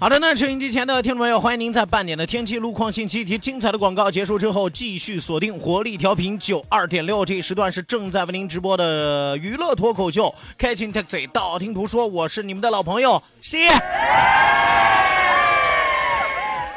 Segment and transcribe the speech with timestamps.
[0.00, 7.22] 好的，那收音机前的听众朋友，欢迎您在半点的天气路况信息及精彩的广告结束之后，继续锁定活力调频九二点六。
[7.22, 13.68] 这一时段是正在为您直播的娱乐脱口秀《开心 Taxi》，道听途说，我是你们的老朋友西。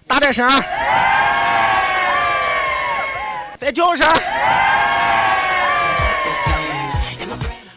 [0.05, 0.45] 大点声，
[3.57, 4.05] 再叫声。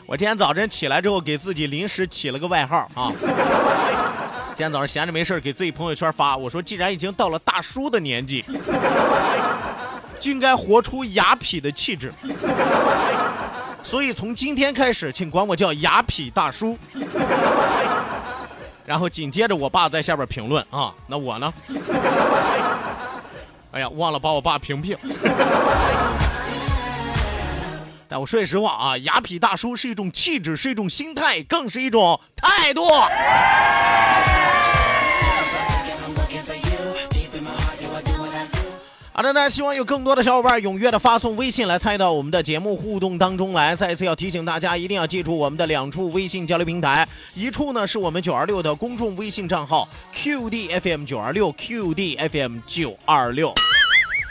[0.06, 3.12] 我今天早晨起来之后，给自己临时起了个外号啊。
[4.56, 8.42] 今天早上闲着没事给自己朋友圈发，我说既然已经到了大叔的年纪，
[10.18, 12.10] 就应该活出雅痞的气质。
[13.82, 16.78] 所以从今天开始，请管我叫雅痞大叔。
[18.86, 21.52] 然后紧接着我爸在下边评论啊，那我呢？
[23.72, 24.96] 哎呀，忘了把我爸屏蔽。
[28.08, 32.86] 但我说句实话啊，雅痞大叔是一种气质，是一种心态，更是一种态度。
[39.12, 43.74] 好的，那希望有更多的小伙伴踊跃的发送微信来参与到我们的节目互动当中来。
[43.74, 53.54] 再次要提醒大家，一定要记住我们的两处微信交流平台，一处呢是我们九二六的公众微信账号 QDFM 九二六 QDFM 九二六。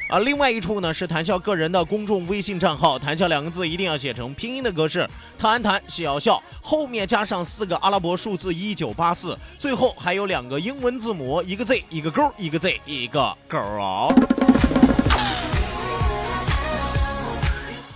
[0.08, 5.08] 啊，另外一处呢是谈笑个人的公众微信账号，谈笑两个字一定要写成拼音的格式，
[5.38, 13.58] 谈谈笑笑，后面加上四个阿拉伯数字一九八四，最后还有两个英文字母，一个 Z 一个勾，一个 Z 一个勾。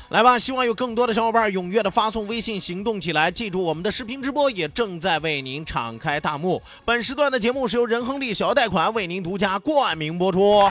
[0.09, 3.30] 来吧，希望有更多的小伙伴踊跃的发送微信行动起来。
[3.30, 6.59] 记住，我们的视频直播也正在为您敞开大幕。
[6.84, 10.68] 本时段的节目是由仁亨利小额贷款为您独家冠名播出。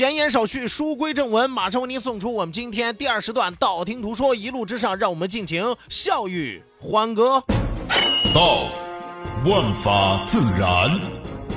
[0.00, 7.44] 闲言少叙，书归正文，马上为您送出我们今天第二时段《道听途说》，一路之上，让我们尽情笑语欢歌。
[8.32, 8.64] 道，
[9.44, 10.98] 万法自然；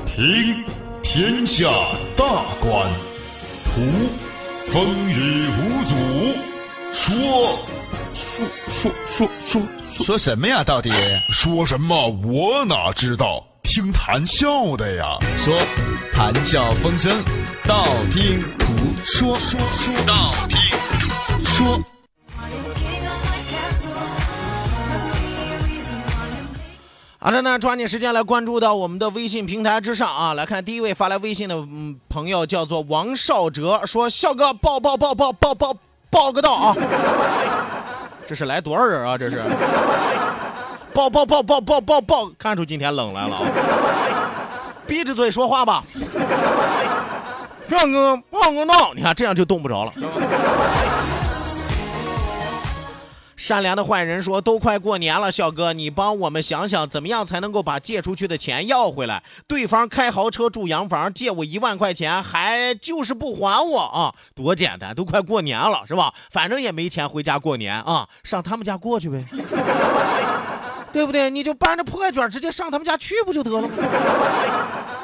[0.05, 0.61] 听，
[1.01, 1.69] 天下
[2.17, 2.25] 大
[2.59, 2.85] 观；
[3.63, 3.79] 图，
[4.69, 5.95] 风雨无阻；
[6.91, 7.59] 说，
[8.13, 9.61] 说说说说
[10.03, 10.65] 说什么呀？
[10.65, 10.91] 到底
[11.31, 13.41] 说什么我哪知道？
[13.63, 15.17] 听谈笑的呀。
[15.37, 15.57] 说
[16.11, 17.17] 谈笑风生，
[17.65, 18.65] 道听途
[19.05, 20.59] 说，说说道听
[20.99, 21.79] 途说。
[27.19, 30.33] 好的，那抓紧时间来关注到我们的微信平台之上啊！
[30.33, 35.73] 来看第一位发来微信的嗯朋友叫做王少哲，说笑哥报报报报报报
[36.09, 36.75] 报个到啊！
[38.27, 39.17] 这是来多少人啊？
[39.17, 39.41] 这是
[40.93, 43.41] 报报报报报报报，看出今天冷来了啊！
[44.85, 45.81] 闭着嘴说话吧，
[47.69, 49.91] 胖哥报个到，你看这样就动不着了。
[53.35, 59.21] 善良的坏人说：“都快过年了，小哥，你帮我们想想，怎么样才能够把借出去的钱要回来？
[59.47, 64.13] 对方开豪车住洋房，借我一万块钱，还就是不还我啊？
[64.33, 66.13] 多简单，都快过年了，是吧？
[66.31, 69.17] 反正也没钱回家过年啊，上他们家过去呗，
[70.93, 71.29] 对不对？
[71.29, 73.69] 你就搬着破卷直接上他们家去不就得了吗？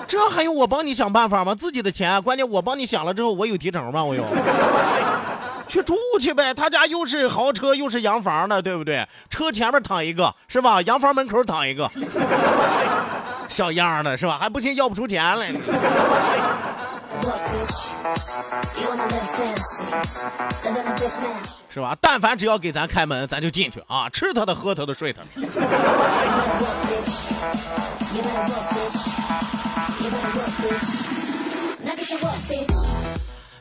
[0.10, 1.54] 这还用我帮你想办法吗？
[1.54, 4.04] 自己的钱，关键我帮你想了之后，我有提成吗？
[4.04, 4.26] 我有。
[5.70, 9.08] ”去住去呗，他家又是豪车又是洋房的，对不对？
[9.30, 10.82] 车前面躺一个是吧？
[10.82, 11.88] 洋房门口躺一个，
[13.50, 14.36] 小样的是吧？
[14.40, 15.52] 还不信要不出钱来。
[21.72, 21.96] 是吧？
[22.02, 25.28] 但凡只要给咱开门，咱就进去啊，吃他的，喝他的，睡他的。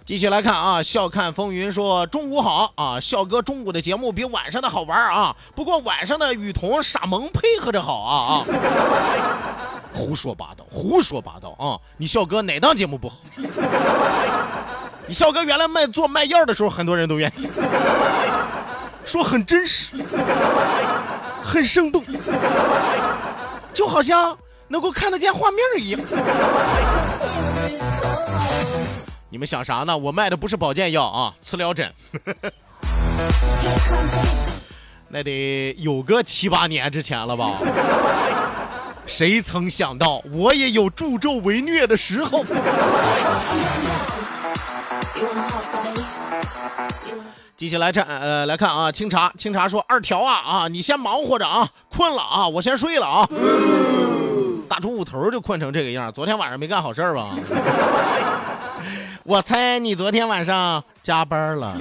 [0.05, 8.45] 继续来看啊，笑看风云说中午好啊，笑哥中午的节目比晚上的好玩啊，不过晚上的雨桐傻萌配合着好啊啊，
[9.93, 11.77] 胡说八道，胡说八道啊！
[11.99, 13.17] 你笑哥哪档节目不好？
[15.07, 17.49] 你笑哥原来卖做卖药的时候，很多人都愿意
[19.05, 19.97] 说很真实，
[21.43, 22.03] 很生动，
[23.75, 24.37] 就好像
[24.69, 26.01] 能够看得见画面一样。
[29.31, 29.97] 你们想啥呢？
[29.97, 31.93] 我卖的不是保健药啊，磁疗枕，
[35.09, 37.53] 那得有个七八年之前了吧？
[39.07, 42.45] 谁曾想到我也有助纣为虐的时候？
[47.57, 53.29] 接下来这，呃，来看啊，清茶，清茶说二条啊啊，你先忙活着啊，困了啊，我先睡了啊。
[54.69, 57.31] 大中午头就困成这个样，昨天晚上没干好事儿吧？
[59.25, 61.77] 我猜你昨天晚上加班了。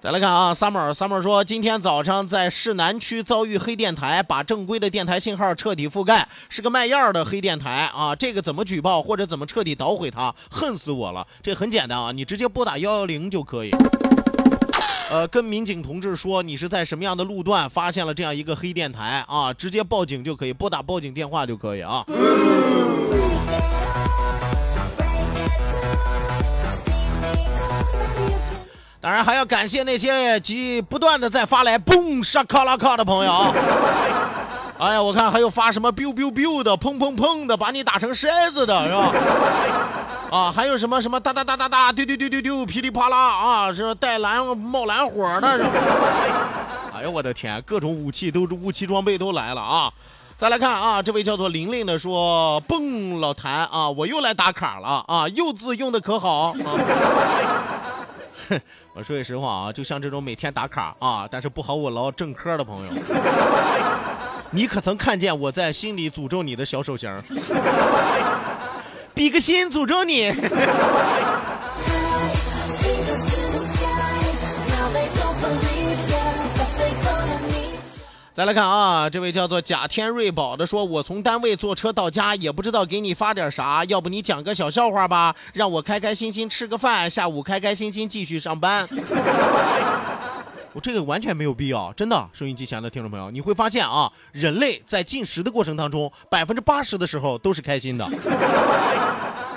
[0.00, 8.12] 再来看啊，summer，summer 说，今天早上在市南区遭遇黑电台，把正规的电台信号彻底覆盖，是个卖样的黑电台啊！
[8.16, 10.34] 这个怎么举报或者怎么彻底捣毁它？
[10.50, 11.24] 恨死我了！
[11.40, 13.70] 这很简单啊，你直接拨打幺幺零就可以。
[15.12, 22.02] 呃，跟民警同志说你是在什么样的路段发现了这样一个黑电台啊，直接报警就可以，拨打报警电话就可以啊。
[29.02, 33.52] 当然还要感谢那些及不断的在发来嘣沙卡拉卡的朋友啊！
[34.78, 39.12] 哎呀，我看还有发什么 biu biu biu 的，砰砰砰的，把你打成筛子的是吧？
[40.32, 45.46] 啊，还有什么什么哒哒哒哒哒，丢丢丢丢丢，噼里啪啦啊，是带蓝冒蓝火的？
[46.96, 49.92] 哎呦我的天，各种武器都武器装备都来了啊！
[50.38, 56.54] 再来看啊，这位叫做玲玲的说：“蹦老谭啊，我又来打卡了啊，柚字用的可好啊。”
[58.48, 58.58] 哼，
[58.94, 62.90] 我说句实话啊，就像这种每天打卡啊，但是不好我捞正科的朋友，
[64.50, 67.14] 你可曾看见我在心里诅咒你的小手型？
[69.14, 70.32] 比个心诅咒你。
[78.34, 88.88] 再来看啊，这位叫做贾天瑞宝的说：“我从单位坐车到家，也不知道给你发点啥，要不你讲个小笑话吧，让我开开心心吃个饭，下午开开心心继续上班。”
[90.72, 92.28] 我这个完全没有必要，真的。
[92.32, 98.06] 收音机前的听众朋友，你会发现啊，人类在进食的过程当中，百分之八十的时候都是开心的；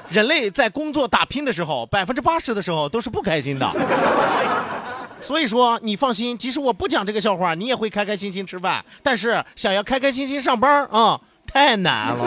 [0.09, 3.69] 人类在工作打拼的时候，百分之八十的时候都是不开心的。
[5.21, 8.83] 所以说，你放心，即使我不讲这个笑话，你也会开开心心吃饭。
[9.01, 12.25] 但是想要开开心心上班啊、太难了。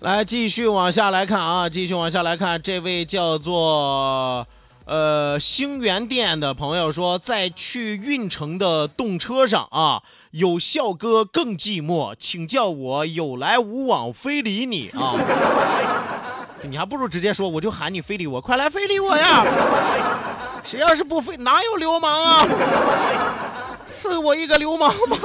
[0.00, 4.46] 来，继续往下来看啊，继续往下来看，这位叫做
[4.84, 10.00] 呃星源店的朋友说，在去运城的动车上啊，
[10.30, 15.16] 有笑哥更寂寞，请叫我有来无往非礼你啊。
[16.62, 19.44] 你还不如直接说，我就喊你非礼我，快来非礼我呀！
[20.62, 22.38] 谁要是不非，哪有流氓啊？
[23.84, 25.18] 赐我一个流氓吧！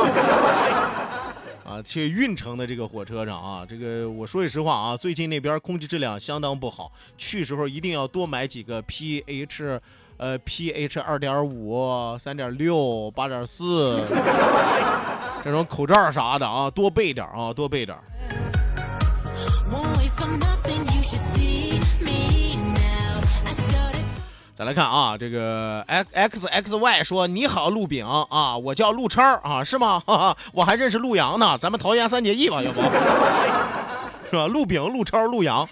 [1.64, 9.80] 啊，去运城的这个火车上啊，这个我说句实话啊，最近那边空气质量相当不好，去时候一定要多买几个 pH，
[10.18, 14.00] 呃 pH 二点五、三点六、八点四
[15.44, 17.98] 这种口罩啥的啊，多备点啊，多备点。
[24.56, 30.00] 再来看啊，这个 x x x y 说你好陆炳啊，我叫陆超啊，是吗？
[30.06, 32.80] 哈哈，我还认识陆阳呢，咱们桃园三结义吧，要不？
[34.30, 34.46] 是吧？
[34.48, 35.68] 陆炳、陆超、陆阳。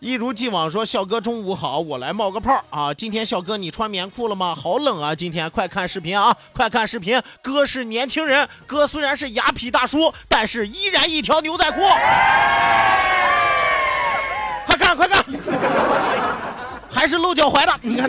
[0.00, 2.92] 一如既往说，笑哥中午好，我来冒个泡啊！
[2.94, 4.54] 今天笑哥你穿棉裤了吗？
[4.54, 5.14] 好冷啊！
[5.14, 7.20] 今天快看视频啊，快看视频！
[7.42, 11.82] 哥是年轻人，哥虽然是雅痞大叔，但是依然一条牛仔裤。
[14.66, 15.22] 快看快看，
[16.90, 18.08] 还是露脚踝的，你看。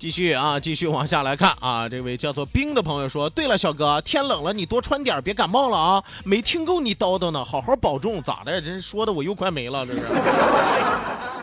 [0.00, 6.02] 继续啊，继续往下来看啊，这位叫做冰的朋友说：“对了，小哥，天冷了，你多穿点，别感冒了啊！
[6.24, 8.22] 没听够你叨叨呢，好好保重。
[8.22, 8.58] 咋的？
[8.62, 10.00] 这说的我又快没了，这是，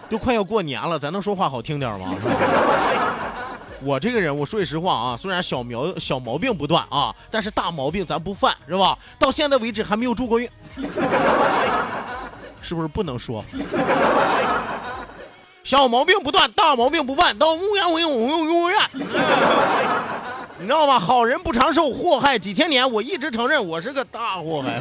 [0.09, 2.15] 都快要过年了，咱能说话好听点吗？
[3.83, 8.97] 我这个人，我说句实话啊，虽然小苗小毛病不断啊，但是大毛病咱不犯，是吧？
[9.19, 10.49] 到现在为止还没有住过院，
[12.63, 13.45] 是不是不能说？
[15.67, 18.79] 小毛病不断，大毛病不犯，到无缘无永永远。
[20.59, 20.97] 你知道吗？
[20.97, 22.89] 好人不长寿，祸害几千年。
[22.89, 24.79] 我一直承认我是个大祸害。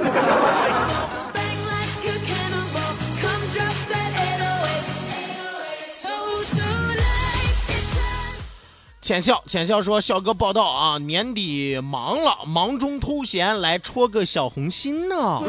[9.03, 15.43] 浅笑，浅笑说：“笑哥报道啊，年底忙了，忙中偷闲来戳个小红心呢。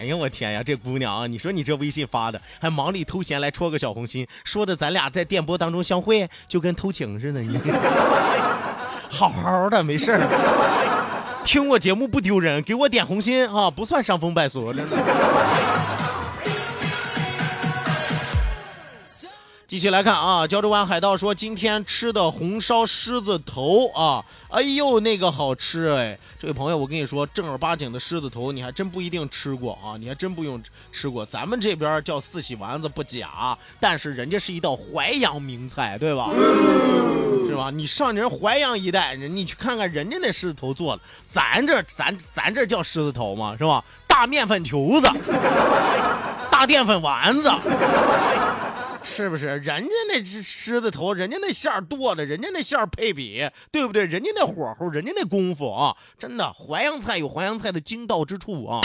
[0.00, 7.40] 哎呀，我天呀，这姑娘啊，你说你这微信发的，还忙里偷闲来戳个小红心，说的咱俩在电波当中相会，就跟偷情似的。
[7.40, 7.72] 你这
[9.10, 14.96] 好好的，没事儿，听我节目不丢人，给我点红心啊，不算伤风败俗，真的。”
[19.68, 26.18] 继续来看啊，胶州湾海盗说今天吃的红烧狮子头啊，哎呦那个好吃哎！
[26.40, 30.58] 这位朋友，我跟你说，正儿八经的狮子头你还真不一定吃过啊，你还真不用
[30.90, 31.26] 吃过。
[31.26, 36.30] 咱们这边叫四喜丸子不假，但是人家是一道淮扬名菜，对吧？
[37.46, 37.70] 是吧？
[37.70, 43.54] 你上人淮扬一带，人你去看看人家那狮子头做的，咱这咱咱这叫狮子头吗？
[43.58, 43.84] 是吧？
[44.06, 45.10] 大面粉球子，
[46.50, 47.50] 大淀粉丸子。
[49.08, 49.46] 是不是？
[49.46, 54.04] 人家那狮狮子头，人家那馅儿剁的，人家那馅儿配比，对不对？
[54.04, 58.80] 人家那火候，人家那功夫啊，真的，淮扬菜有淮扬菜的精到之处啊。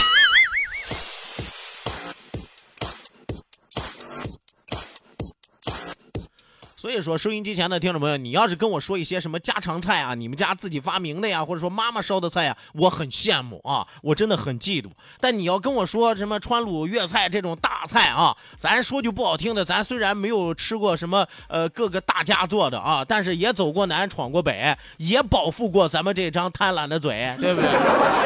[6.84, 14.88] 所以说，收音机前的听众朋友，你要是跟我说一些什么家常菜啊，你们家自己发明的呀，或者说妈妈烧的菜呀，我很羡慕啊，我真的很嫉妒。
[15.18, 27.70] 但你要跟我说什么川鲁粤菜这种大菜啊，咱说句不好听的，咱虽然没有吃过什么呃各个大家做的啊，但是也走过南闯过北，也饱腹过咱们这张贪婪的嘴，对不对？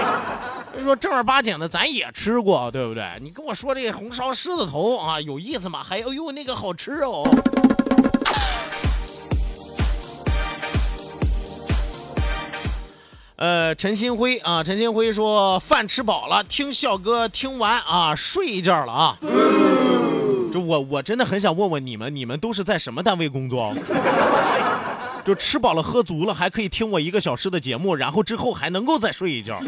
[0.82, 3.04] 说正儿八经的咱也吃过，对不对？
[3.20, 5.80] 你跟我说这红烧狮子头啊，有意思吗？
[5.80, 7.22] 还有哟那个好吃哦。
[13.38, 19.16] 呃，陈新辉啊，陈新辉说饭吃饱了，听笑哥听完啊，睡一觉了啊。
[20.52, 23.72] 这我我真的很想问问你们，你们都是在什么单位工作？
[25.24, 29.62] 就吃饱了喝足了，还可以听我一个小时的节目，然后之后还能够再睡一觉。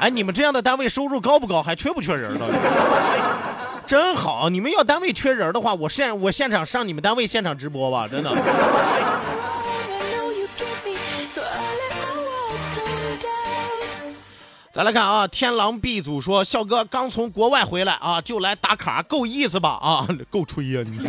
[0.00, 1.62] 哎，你们这样的单位收入高不高？
[1.62, 2.44] 还缺不缺人呢？
[3.86, 8.30] 真好，你们要单位缺人的话，我现我现场上你们单位现场直播吧，真的。
[14.78, 19.70] 再来看啊，天狼 B 组说，笑哥刚从国外回来啊，就来打卡，够意思吧？
[19.82, 21.00] 啊， 够吹呀、你。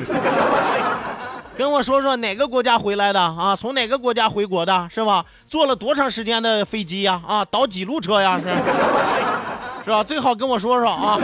[1.56, 3.56] 跟我说说哪个国家回来的啊？
[3.56, 5.24] 从哪个国家回国的，是吧？
[5.46, 7.22] 坐了多长时间的飞机呀？
[7.28, 8.40] 啊，倒几路车呀？
[8.44, 8.48] 是，
[9.86, 10.04] 是吧？
[10.04, 11.20] 最好跟我说说啊。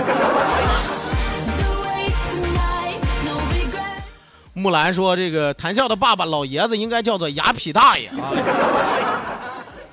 [4.53, 8.29] 木兰说：“这个谈笑的爸爸老爷子应该叫做雅痞大爷啊，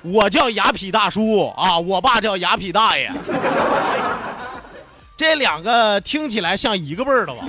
[0.03, 3.09] 我叫雅痞大叔啊，我爸叫雅痞大爷，
[5.15, 7.45] 这两个听起来像一个辈儿的吧？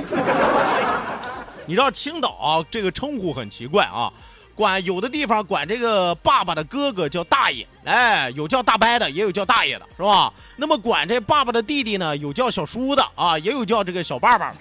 [1.66, 4.12] 你知道青岛，这个称呼很奇怪啊，
[4.54, 10.32] 管有的地方管这个爸爸的哥哥叫大爷，哎，有叫大伯的，也有叫大爷的，是吧？
[10.54, 14.52] 那么管这爸爸的弟弟呢，有叫小叔的啊，也有叫这个小爸爸。”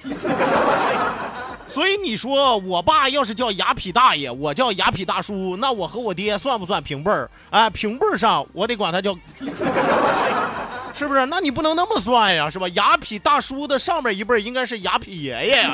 [1.74, 7.28] 所以你说我爸要是叫雅痞大爷，我叫雅痞大叔，那我和我爹算不算平辈儿？
[7.50, 9.18] 哎，平辈儿上我得管他叫，
[10.94, 11.26] 是不是？
[11.26, 12.68] 那你不能那么算呀，是吧？
[12.70, 15.74] 雅痞大叔的上面一辈儿应该是雅痞爷爷呀。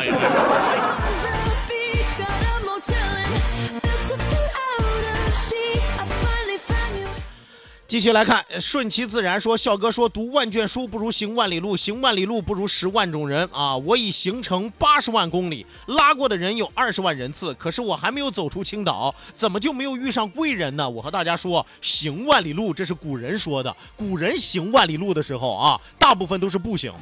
[7.89, 13.75] 继续来看，顺其自然说，笑哥说，读万卷书不如行万里路，行万里路不如识万种人啊！
[13.77, 20.87] 我已行程八十万公里，拉过的人有二十万人次，可是我还没有走出青岛，怎么就没有遇上贵人呢？
[20.87, 26.93] 我和大家说，行万里路，这是古人说的，古人行万里路的时候啊，大部分都是步行，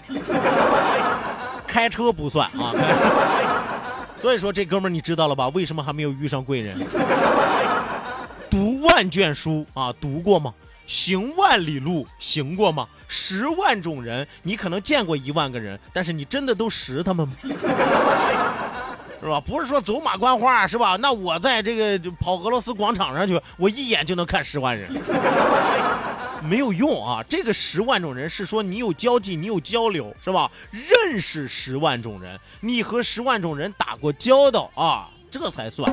[1.67, 2.71] 开车不算啊。
[4.15, 5.49] 所以说，这哥们儿你知道了吧？
[5.49, 6.79] 为什么还没有遇上贵人？
[8.49, 10.53] 读万卷书啊，读过吗？
[10.87, 12.87] 行万里路，行过吗？
[13.07, 17.33] 十万种人，你可能见过一万个人，但是你真的都识他们吗？
[19.19, 19.41] 是吧？
[19.41, 20.95] 不是说走马观花，是吧？
[20.95, 24.89] 那我在这个就跑俄罗斯广场上去，我一眼就能看十万人，
[26.43, 27.23] 没有用啊！
[27.27, 30.49] 这个十万种人是说你有交际，你有交流，是吧？
[30.71, 35.91] 认识十万种人，你和十万种人打过交道啊，这才算。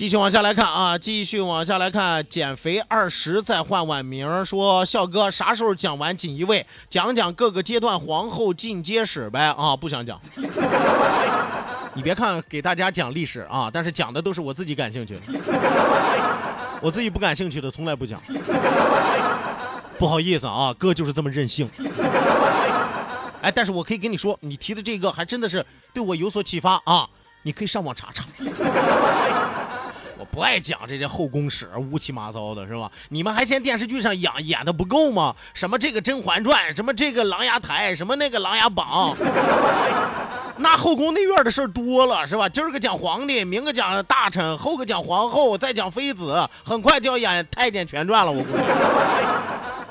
[0.00, 9.54] 继续往下来看啊，继续往下来看，减肥二十再换碗名说，笑哥啥时候讲完锦衣卫，讲讲各个阶段皇后进阶史呗？
[9.58, 10.18] 啊，不想讲。
[11.92, 15.20] 你别看给大家讲历史啊，但是讲的都是我自己感兴趣的，
[16.80, 18.18] 我自己不感兴趣的从来不讲。
[20.00, 21.68] 不好意思啊，哥就是这么任性。
[23.42, 27.06] 哎，但是我可以跟你说，你提的这个还真的是对我有所启发啊，
[27.42, 28.24] 你可以上网查查。
[30.20, 32.92] 我不爱讲这些后宫史，乌七八糟的，是吧？
[33.08, 35.34] 你们还嫌电视剧上演演的不够吗？
[35.54, 39.16] 什么这个《甄嬛传》，什么这个《琅琊台》，什么那个《琅琊榜》，
[40.58, 42.46] 那后宫内院的事儿多了，是吧？
[42.46, 48.58] 今儿个讲皇帝，明个讲大臣，后个讲皇后，再讲妃子，很快就要演《太监全传》了，我估计。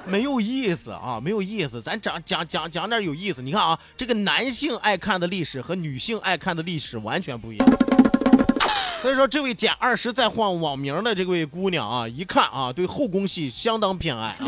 [0.06, 1.82] 没有意思啊，没有意思。
[1.82, 3.42] 咱讲讲讲讲点有意思。
[3.42, 7.68] 你看啊，这个男性爱看的历史和女性爱看的历史完全不一样。
[9.02, 14.36] 所以说，这位减二十再换网名的这位姑娘啊，一看啊，对后宫戏相当偏爱啊。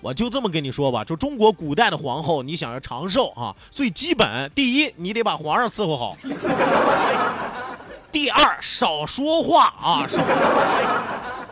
[0.00, 6.16] 我就这么跟你说吧，就中国古代的皇后，你想要长寿啊，最基本第一，你得把皇上伺候好；
[8.10, 10.18] 第二，少说话啊，少。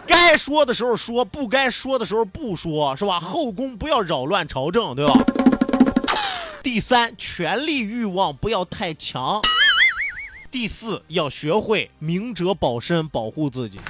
[0.06, 3.20] 该说的时候说，不该说的时候不说，是吧？
[3.20, 5.12] 后宫不要扰乱朝政，对吧？
[6.62, 9.40] 第三，权力欲望不要太强。
[10.48, 13.80] 第四，要学会明哲保身，保护自己。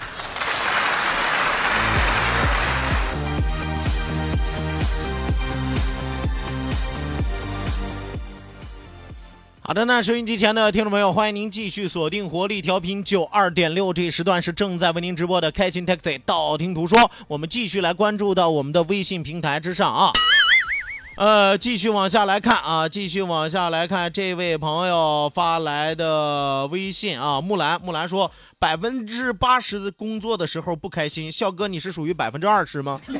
[9.61, 17.11] 好的，那收音机前的听众朋友，欢迎您继续锁定活力调频九二点六，这一时段是正在为您直播的开心 Taxi 道听途说。
[17.29, 20.11] 我们继续来关注到我们的微信平台之上啊。
[21.15, 33.01] 呃，继续往下来看啊，继续往下来看这位朋友发来的微信啊，木兰，木兰说百分之八十的工作的时候不开心，笑哥你是属于百分之二十吗？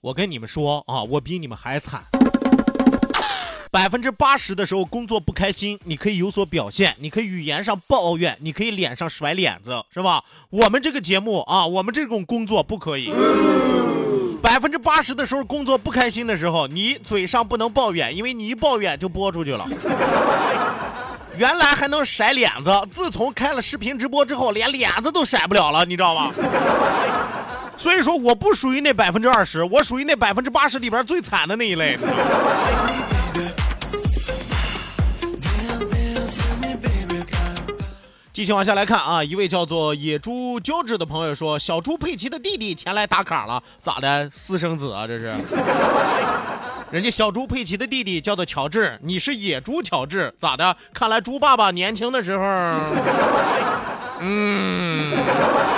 [0.00, 2.02] 我跟你们说啊，我比你们还惨。
[3.72, 10.22] 百分之八十的时候工作不开心，你可以有所表现，你可以语言上抱怨，你可以脸上甩脸子，是吧？
[10.50, 13.10] 我们这个节目啊，我们这种工作不可以。
[14.42, 19.66] 百分之八十的时候工作不开心的时候，你嘴上不能抱怨，因为你一抱怨就播出去了。
[21.38, 26.30] 原来还能甩脸子，自从开了视频直播之后，连脸子都甩不了了，你知道吧？
[27.78, 31.96] 所以说，我不属于那百分之二十，我属于那百分之八十里边最惨的那一类。
[38.32, 44.30] 继续往下来看啊，一位叫做野猪胶质的朋友说，小猪佩奇的弟弟前来打卡了，咋的？
[44.32, 45.26] 私生子啊，这是？
[46.90, 50.74] 人家小猪佩奇的弟弟叫做乔治，你是野猪乔治，咋的？
[50.94, 52.42] 看来猪爸爸年轻的时候，
[54.20, 55.71] 嗯。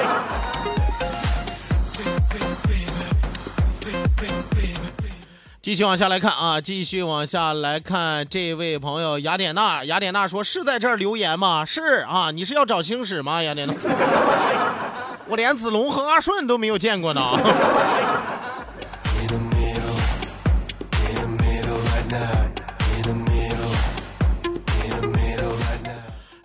[5.64, 11.64] 继续往下来看啊，继续往下来看，这位朋友雅典娜，雅典娜说是在这儿留言吗？
[11.64, 13.42] 是啊，你是要找星矢吗？
[13.42, 13.72] 雅典娜，
[15.27, 17.22] 我连子龙和阿顺都没有见过呢。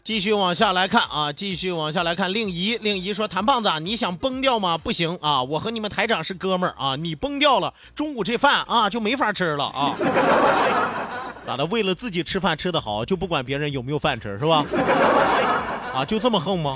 [0.09, 2.33] 继续往下来看啊，继续往下来看。
[2.33, 4.75] 令仪，令仪说：“谭胖子，你想崩掉吗？
[4.75, 9.93] 不行啊，我和你们台长是哥们儿啊，你崩掉了，中午这饭啊就没法吃了啊。
[11.45, 11.63] 咋的？
[11.67, 14.65] 为了自己吃饭吃得好，就不管别人有没有饭吃是吧？
[15.93, 16.75] 啊，就这么横吗？”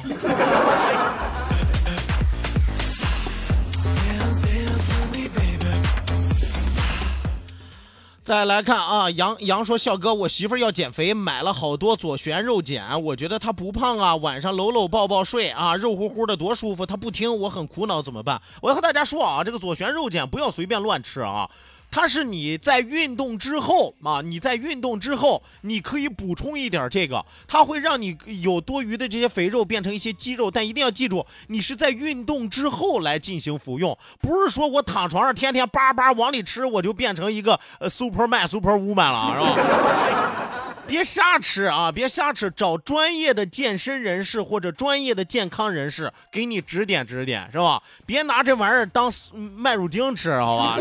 [8.23, 18.41] 再来看啊，杨杨说笑哥，我媳妇儿要减肥，买了好多左旋肉碱，我觉得她不胖啊，晚上搂搂抱抱睡啊，肉乎乎的多舒服，她不听，我很苦恼，怎么办？
[18.61, 21.49] 我要和大家说啊，这个左旋肉碱不要随便乱吃啊。
[21.95, 40.49] 它是你在运动之后啊，你在运动之后，你可以补充一点这个，它会让你有多余的这些肥肉变成一些肌肉，但一定要记住，你是在运动之后来进行服用，不是说我躺床上天天叭叭往里吃，我就变成一个呃 super man super woman 了，是吧？
[40.85, 41.91] 别瞎吃啊！
[41.91, 47.81] 别瞎吃，找专业的健身人士或者专业的健康人士给你指点指点，是吧？
[48.05, 50.77] 别拿这玩意儿当麦乳精吃，好吧？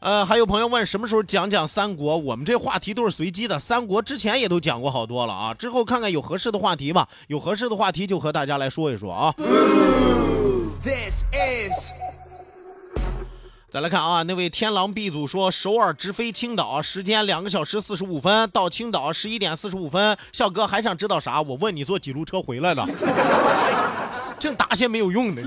[0.00, 2.16] 呃，还有朋友问什么时候讲讲三国？
[2.16, 5.54] 我们这话题都是随机的，三国之前也都讲过好多了啊。
[5.54, 9.32] 之后看看有合适的话题吧，有合适的话题就和大家来说一说啊。
[10.82, 11.90] This is
[13.76, 20.16] 再来看啊，那位天狼 B 组说，首尔直飞青岛，时间两个小时四十五分，到青岛十一点四十五分。
[20.32, 21.42] 笑哥还想知道啥？
[21.42, 22.82] 我问你坐几路车回来的？
[24.40, 25.42] 净答些没有用的。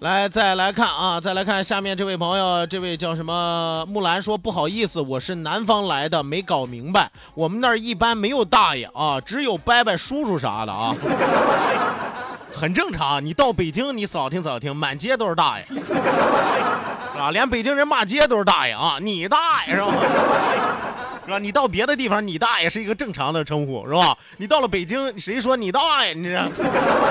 [0.00, 3.84] 来，再来看啊，再来看下面这位朋友，这位叫什么？
[3.88, 10.94] 木兰说不好意思，我是南方来的，没搞明白，我们那儿一般没有大爷啊，只有伯伯、叔叔啥的啊，
[12.54, 13.24] 很正常。
[13.24, 15.64] 你到北京，你扫听扫听，满街都是大爷，
[17.18, 19.92] 啊，连北京人骂街都是大爷啊，你大爷是吧？
[21.28, 21.38] 是吧？
[21.38, 24.16] 你到别的地方，你大爷是一个正常的称呼，是吧？
[24.38, 26.14] 你到了北京，谁说你大爷？
[26.14, 26.40] 你这，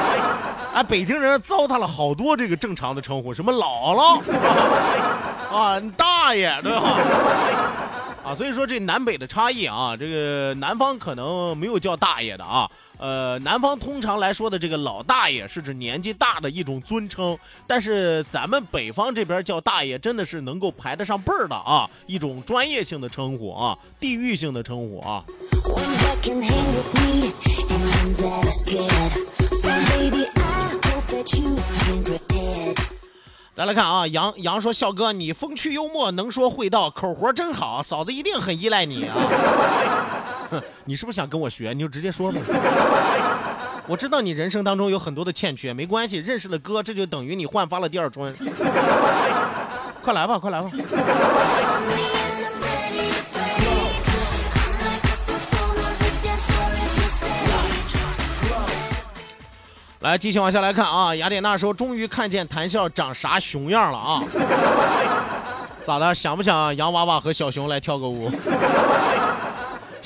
[0.74, 4.20] 哎，北京人糟蹋了好多这个正常的称呼，什么姥姥
[5.56, 6.98] 啊，大爷，对吧？
[8.26, 12.68] 啊，所以说这南北的差异啊，这个南方可能没有叫大爷的啊。
[13.00, 25.24] 呃，南方通常来说的这个老大爷是指年纪大的一种尊称，但是咱们北方这边叫大爷，真的是能够排得上辈儿的啊，一种专业性的称呼啊，地域性的称呼啊。
[33.54, 40.17] 再来看啊，杨杨说笑哥，你风趣幽默，能说会道，口活真好，嫂子一定很依赖你啊。
[40.50, 41.74] 哼， 你是不是想跟我学？
[41.74, 42.40] 你就直接说吧。
[43.88, 48.34] 我知道你人生当中有很多的欠缺，没关系，认识了哥，这就等于你焕发了第二春。
[50.04, 50.70] 快来吧，快来吧。
[60.02, 61.16] 来，继续往下来看啊。
[61.16, 64.24] 雅典娜说：“终于看见谭笑长啥熊样了啊！
[65.86, 66.14] 咋的？
[66.14, 68.32] 想不想洋娃娃和小熊来跳个舞？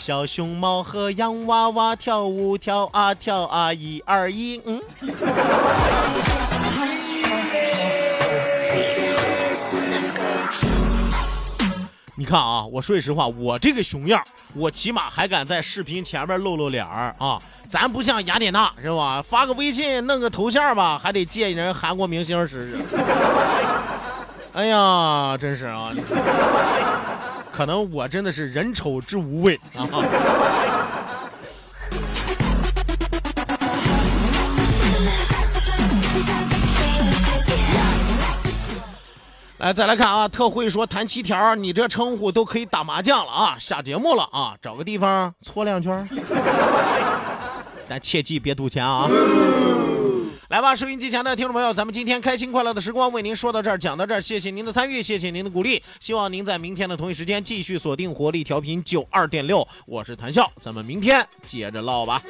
[0.01, 4.81] 小熊猫和洋娃娃跳舞，跳啊跳啊，一二一，嗯。
[12.15, 14.19] 你看啊，我说句实话，我这个熊样，
[14.55, 17.39] 我起码还敢在视频前面露露脸儿啊。
[17.67, 19.21] 咱不像雅典娜是吧？
[19.21, 22.79] 发个微信弄个头像吧，还得借人韩国明星使使。
[24.53, 25.91] 哎呀，真是啊，
[27.51, 29.87] 可能我真的是人丑之无畏啊。
[39.59, 46.07] 来，再来看啊，特会说弹七条，你这称呼都可以打麻将了啊，下节目了啊，找个地方搓两圈，
[47.87, 49.07] 但切记别赌钱啊。
[50.51, 62.21] 来吧，收音机前的听众朋友，咱们今天开心快乐的时光为您说到这儿，讲到这儿，谢谢您的参与，谢谢您的鼓励，希望您在明天的同一时间继续锁定活力调频九二点六，我是谭笑，咱们明天接着唠吧。